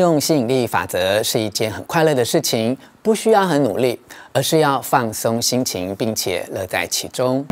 [0.00, 4.00] 用吸引力法则是一件很快乐的事情，不需要很努力，
[4.32, 7.46] 而是要放松心情，并且乐在其中。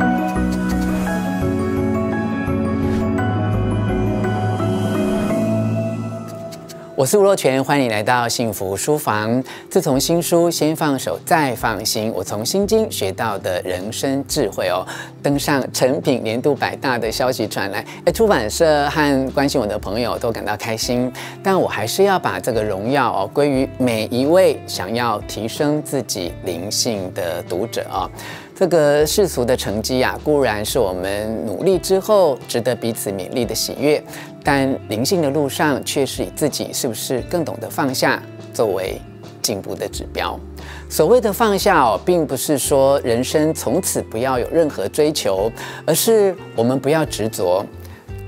[6.99, 9.41] 我是吴若权，欢迎来到幸福书房。
[9.71, 14.85] 自从新书《先放手再放心》，我从心经学到的人生智慧哦，
[15.23, 21.09] 登上诚品年度百大的消息传来，哎，出版社和关心我的朋友都感到开心。
[21.41, 28.11] 但我还是要把这个荣耀哦归于每一位想要提升自己灵性的读者啊、哦。
[28.59, 34.03] 这个世俗的成绩啊，固然是我们努力之后值得彼此勉励的喜悦，
[34.43, 38.21] 但灵性的路上却是以自己是不是更懂得放下
[38.53, 39.01] 作为
[39.41, 40.37] 进步的指标。
[40.91, 45.49] 所谓的放下哦，并不是说人生从此不要有任何追求，
[45.87, 47.65] 而是我们不要执着，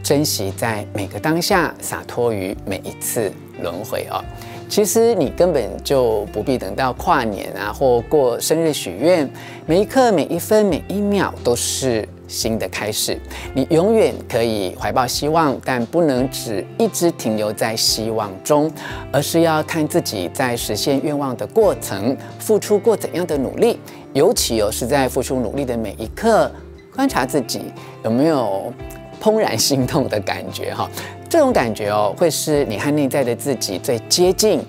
[0.01, 4.23] 珍惜在每个当下，洒脱于每一次轮回哦。
[4.71, 9.29] 其实你根本就不必等到跨年啊，或过生日许愿，
[9.67, 13.19] 每一刻、每一分、每一秒都是新的开始。
[13.53, 18.71] 你永远可以怀抱希望，但不能只一直停留在希望中，
[19.11, 23.81] 而是要看自己在实现愿望的过程付出过怎样的努力。
[24.13, 26.49] 尤其有是在付出努力的每一刻，
[26.95, 27.63] 观察自己
[28.05, 28.73] 有没有
[29.21, 30.89] 怦然心动的感觉哈。
[31.31, 34.61] 这种感觉哦，会是你和内在的自己最接近，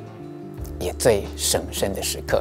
[0.80, 2.40] 也最神圣的时刻。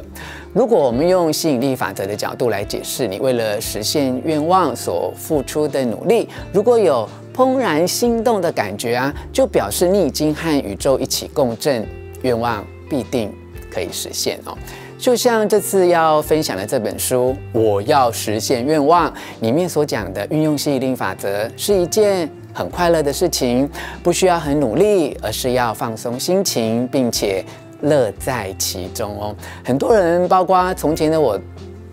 [0.53, 11.83] 如果我们用吸引力法则的角度来解释，你为了实现愿望所付出的努力，如果有怦然心动的感觉啊，就表示你已经和宇宙一起共振，
[12.21, 13.33] 愿望必定
[13.73, 14.55] 可以实现哦。
[14.99, 22.31] 就像这次要分享的这本书《我要实现愿望》里面所讲的，运用吸引力法则是一件。
[22.53, 23.69] 很快乐的事情，
[24.03, 27.43] 不需要很努力，而是要放松心情，并且
[27.81, 29.35] 乐在其中哦。
[29.63, 31.39] 很多人，包括从前的我，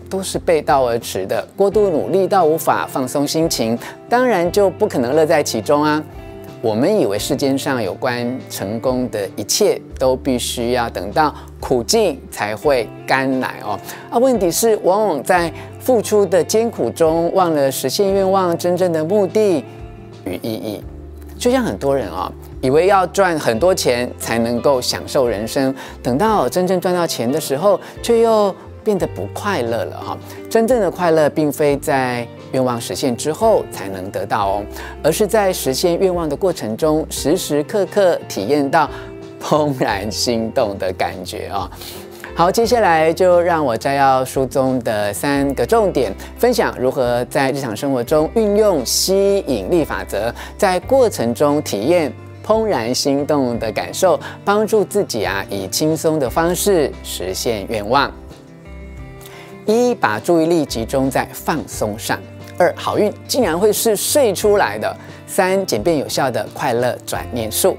[0.09, 3.77] 都是背道而驰的，过度努力到无法放松心情，
[4.09, 6.03] 当然就不可能乐在其中啊。
[6.61, 13.79] 我们以为世间上有关成功的一切，都必须要等到苦尽才会甘来哦。
[14.09, 19.63] 啊，问题是，往往在付出的艰苦中，忘了实现愿望真正的目的。
[20.25, 20.83] 与意义，
[21.37, 22.31] 就像很多人啊、
[22.61, 28.53] 以为要赚很多钱才能够享受人生，等到真正赚到钱的时候，却又
[28.83, 30.17] 变得不快乐了哈。
[30.49, 34.65] 真正的快乐，并非在愿望实现之后才能得到哦，
[35.03, 38.89] 而是在实现愿望的过程中，时时刻刻体验到
[39.41, 41.69] 怦然心动的感觉啊。
[42.39, 52.09] 好，接下来就让我摘要书中的三个重点，分享如何在日常生活中运用吸引力法则，在过程中体验
[52.41, 58.09] 怦然心动的感受，帮助自己啊以轻松的方式实现愿望。
[59.65, 62.17] 一，把注意力集中在放松上；
[62.57, 64.89] 二，好运竟然会是睡出来的；
[65.27, 67.75] 三，简便有效的快乐转念术。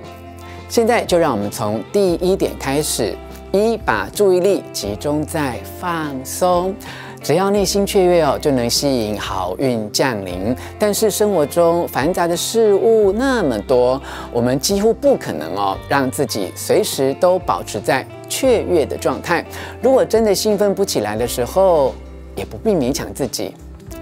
[0.69, 3.17] 现在就让我们从第一点开始。
[3.53, 6.73] 一，把注意力集中在放松，
[7.21, 10.55] 只要内心雀跃哦，就能吸引好运降临。
[10.79, 14.01] 但是生活中繁杂的事物那么多，
[14.33, 19.45] 我们几乎不可能哦，让自己随时都保持在雀跃的状态。
[19.83, 21.93] 如果真的兴奋不起来的时候，
[22.37, 23.53] 也不必勉强自己，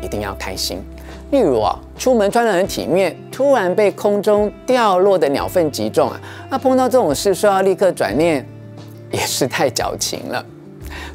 [0.03, 0.79] 一定要开心。
[1.31, 6.21] 例如啊，出门穿得很体面，突然被空中掉落的鸟粪击中啊，
[6.51, 8.47] 那碰到这种事，说要立刻转念。
[9.11, 10.45] 也是太矫情了，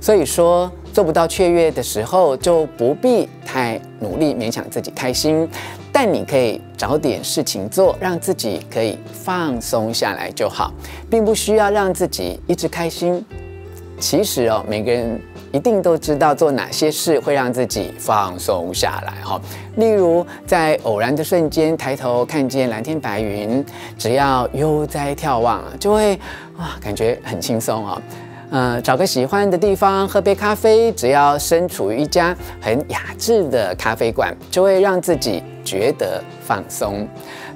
[0.02, 5.48] 所以说做不到雀跃的时候，就不必太努力勉强自己开心，
[5.92, 10.72] 但你可以找点事情做，让自己可以放松下来就好，
[11.10, 13.24] 并不需要让自己一直开心。
[14.00, 15.20] 其实哦，每个人
[15.54, 19.40] 一定都知道做哪些事会让自己放松下来哈。
[19.76, 23.64] 例如，在偶然的瞬间抬头看见蓝天白云，
[23.96, 26.20] 只要悠哉眺望，就会
[26.58, 28.02] 哇，感觉很轻松啊。
[28.50, 37.08] 嗯，找个喜欢的地方喝杯咖啡，只要身处于一家很雅致的咖啡馆，就会让自己觉得放松。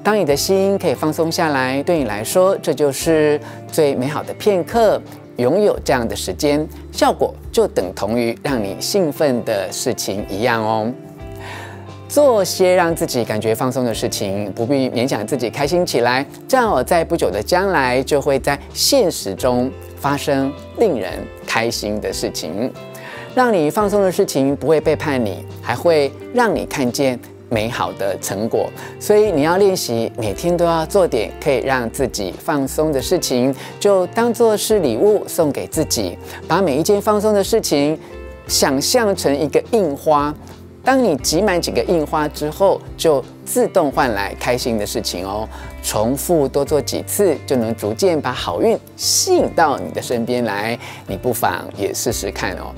[0.04, 3.40] 当你的心可以放松下来，对你来说，这就是
[3.72, 5.02] 最美好的片刻。
[5.38, 10.92] 拥有这样的时间，效果就等同于让你兴奋的事情一样哦。
[12.10, 21.14] 做些让自己感觉放松的事情，不必勉强自己开心起来，这样我在不久的将来就会在现实中发生令人
[21.46, 22.72] 开心的事情。
[23.36, 27.20] 让你放松的事情不会背叛你，还会让你看见
[27.50, 28.70] 美好的成果。
[29.00, 36.18] 所以你要练习每天都要做点可以让自己放松的事情，就当做是礼物送给自己。
[36.48, 38.00] 把每一件放松的事情
[38.48, 40.34] 想象成一个印花，
[40.84, 45.48] 当你集满几个印花之后，就自动换来开心的事情哦。
[45.84, 50.78] 重复多做几次，就能逐渐把好运吸引到你的身边来。
[51.08, 52.74] 你不妨也试试看哦。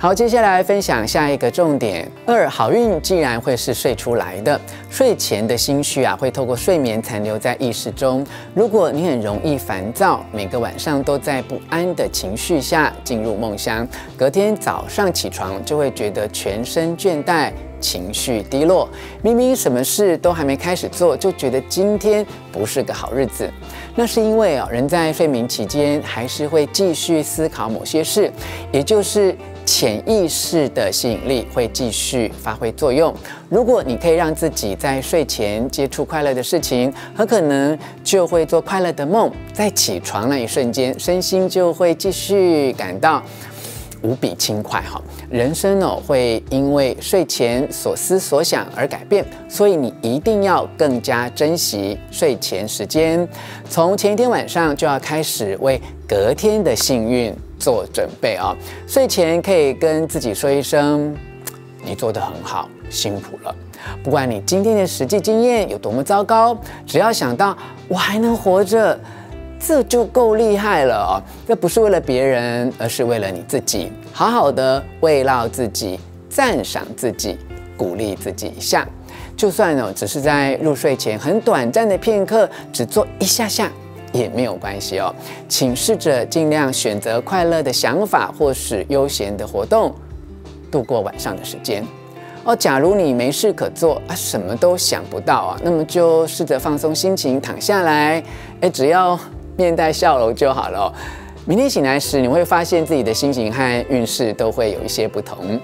[0.00, 2.08] 好，接下来分享下一个重点。
[2.24, 8.24] 二，好运既然会是睡出来的，睡前的心绪啊，会透过睡眠残留在意识中。
[8.54, 13.84] 如果你很容易烦躁，每个晚上都在不安的情绪下进入梦乡，
[14.16, 18.88] 隔天早上起床就会觉得全身倦怠，情绪低落。
[19.20, 23.52] 明明什么事都还没开始做，就觉得今天不是个好日子。
[23.96, 28.32] 那是因为啊，人在睡眠期间还是会继续思考某些事，
[28.70, 29.36] 也就是。
[29.68, 33.14] 潜意识的吸引力会继续发挥作用。
[33.50, 39.30] 如果你可以让自己在睡前接触快乐的事情，很可能就会做快乐的梦。
[39.52, 43.22] 在起床那一瞬间，身心就会继续感到
[44.02, 44.80] 无比轻快。
[44.82, 45.00] 哈，
[45.30, 53.28] 人生哦会因为睡前所思所想而改变，所以你一定要更加珍惜睡前时间。
[53.68, 58.56] 从前一天晚上就要开始为隔天的幸运做准备啊！
[58.86, 61.14] 睡前可以跟自己说一声
[61.84, 63.54] ：“你做得很好，辛苦了。”
[64.02, 67.56] 不管你今天的实际经验有多么糟糕，只要想到
[67.86, 68.98] 我还能活着，
[69.58, 71.12] 这就够厉害了哦！
[71.46, 73.92] 这不是为了别人，而是为了你自己。
[74.12, 77.36] 好好的慰劳自己，赞赏自己，
[77.76, 78.86] 鼓励自己一下。
[79.36, 83.70] 就算呢，只是在入睡前很短暂的片刻，只做一下下。
[84.10, 85.14] 也没有关系哦，
[85.50, 89.94] 请试着尽量选择快乐的想法，或是悠闲的活动，
[90.70, 91.84] 度过晚上的时间
[92.44, 92.56] 哦。
[92.56, 98.24] 假如你没事可做啊，什么都想不到啊，那么就试着放松心情，躺下来，
[98.62, 99.16] 哎，只要
[99.58, 100.90] 面带笑容就好了。
[101.44, 105.58] 明天醒来时，你会发现自己的心情和运势都会有一些不同。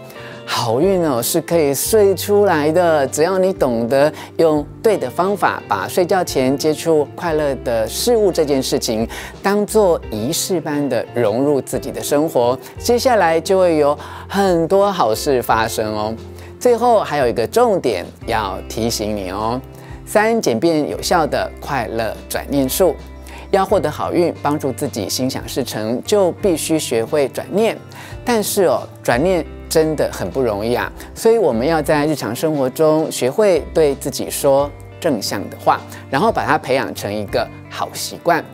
[0.45, 3.07] 好运哦，是可以睡出来的。
[3.07, 9.09] 只要你懂得用对的方法，把睡觉前接触快乐的事物这件事情，
[9.43, 13.97] 当做仪式般的融入自己的生活，接下来就会有
[14.29, 16.13] 很多好事发生哦。
[16.59, 19.61] 最后还有一个重点要提醒你哦：
[20.05, 22.95] 三简便有效的快乐转念术。
[23.55, 27.77] 要获得好运，帮助自己心想事成，就必须学会转念。
[28.25, 29.45] 但是哦，转念。
[29.67, 34.71] 真的很不容易啊，所以我们要在日常生活中学会对自己说
[35.01, 38.45] 正向的话，然后把它培养成一个好习惯。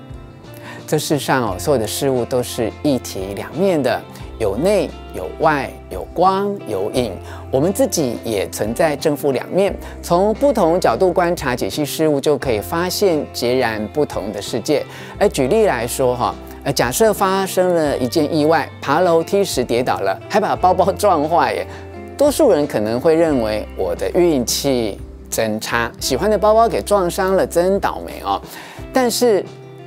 [0.87, 4.01] 这世上哦，所有的事物都是一体两面的，
[4.41, 7.13] 有内有外，有光有影。
[7.51, 9.73] 我们自己也存在正负两面，
[10.03, 14.83] 从不同角度观察解析事物，就可以发现截然不同的世界。
[15.19, 16.35] 而举例来说哈。
[16.75, 21.67] 假设发生了一件意外，爬楼梯时跌倒了，还把包包撞坏耶。
[22.19, 25.01] 多数人可能会认为我的运气
[25.31, 28.39] 真差，喜欢的包包给撞伤了，真倒霉哦。
[28.93, 29.43] 但是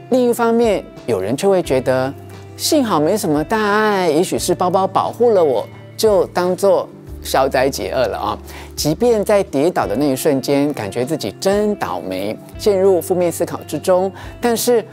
[0.09, 2.11] 另一方面，有人却会觉得，
[2.55, 5.67] 幸好没什么大碍，也许是包包保护了我，
[5.97, 6.88] 就当做
[7.21, 8.38] 消灾解厄了啊。
[8.75, 14.83] 即便在跌倒的那一瞬间，感觉自己真倒霉，陷入负面思考之中，但是。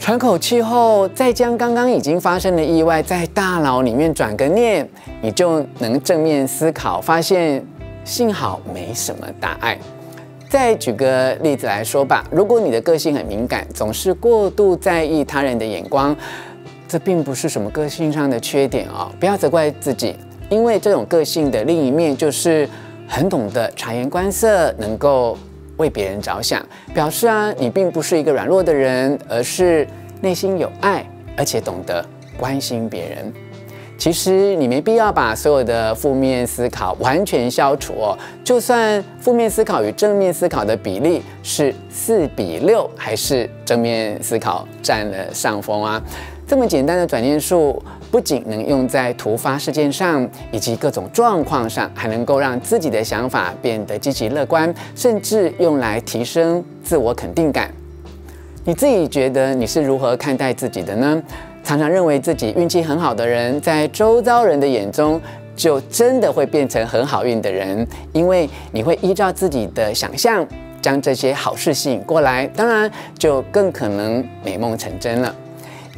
[0.00, 4.88] 喘口气后，再将刚刚已经发生的意外在大脑里面转个念，
[5.20, 7.66] 你就能正面思考，发现
[8.04, 9.76] 幸好没什么大碍。
[10.48, 16.16] 再举个例子来说吧，如果你的个性很敏感，总是过度在意他人的眼光，
[16.88, 20.16] 这并不是什么个性上的缺点哦，不要责怪自己，
[20.48, 22.68] 因为这种个性的另一面就是
[23.06, 25.38] 很懂得察言观色，能够。
[25.78, 26.60] 为别人着想，
[26.92, 29.86] 表示啊，你并不是一个软弱的人，而是
[30.20, 32.04] 内心有爱，而且懂得
[32.36, 33.32] 关心别人。
[33.96, 38.18] 其实你没必要把所有的负面思考完全消除哦。
[38.42, 46.02] 就算负面思考与正面思考的比例是四比六，还是正面思考占了上风啊？
[46.48, 57.70] 这么简单的转念术，不仅能用在突发事件上，以及各种状况上，还能够让自己的想法变得积极乐观，甚至用来提升自我肯定感。
[58.64, 61.22] 你自己觉得你是如何看待自己的呢？
[61.62, 65.20] 常常认为自己运气很好的人，在周遭人的眼中，
[65.54, 70.46] 就真的会变成很好运的人，因为你会依照自己的想象，
[70.80, 75.34] 将这些好事吸引过来，当然就更可能美梦成真了。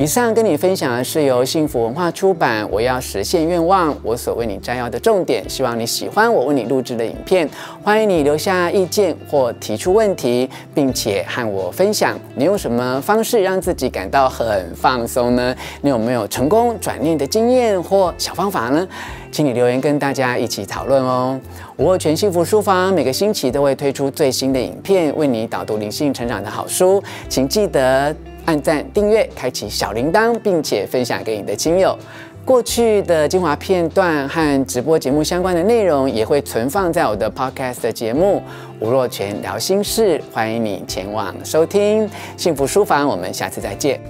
[0.00, 5.44] 以上跟你分享的是由幸福文化出版《我要实现愿望》，我所为你摘要的重点。
[5.46, 7.46] 希望你喜欢我为你录制的影片，
[7.84, 15.54] 欢迎你留下意见或提出问题，并且和我分享你用什么方式让自己感到很放松呢？
[15.82, 18.88] 你有没有成功转念的经验或小方法呢？
[19.30, 21.38] 请你留言跟大家一起讨论哦。
[21.76, 28.16] 吴若权幸福书房每个星期都会推出最新的影片，为你导读灵性成长的好书，请记得。
[28.44, 31.96] 按赞、订阅、开启小铃铛，并且分享给你的亲友。
[32.42, 38.42] 过去的精华片段和直播节目相关的内容也会存放在我的 Podcast 节目
[38.84, 42.08] 《吴若权聊心事》，欢迎你前往收听。
[42.36, 44.00] 幸福书房，我们下次再见。